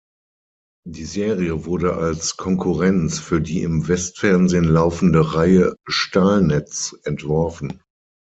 Die 0.87 1.05
Serie 1.05 1.65
wurde 1.65 1.93
als 1.95 2.35
„Konkurrenz“ 2.35 3.19
für 3.19 3.39
die 3.39 3.61
im 3.61 3.87
Westfernsehen 3.87 4.63
laufende 4.63 5.35
Reihe 5.35 5.75
"Stahlnetz" 5.85 6.95
entworfen. 7.03 7.83